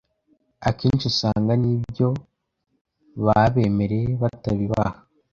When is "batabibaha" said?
4.21-4.97